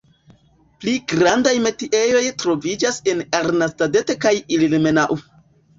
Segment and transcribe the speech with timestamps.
[0.83, 5.25] Pli grandaj metiejoj troviĝas en Arnstadt kaj Ilmenau.